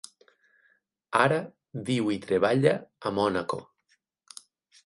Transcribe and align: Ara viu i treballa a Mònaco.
Ara 1.25 1.37
viu 1.91 2.09
i 2.15 2.19
treballa 2.25 2.75
a 3.11 3.15
Mònaco. 3.19 3.61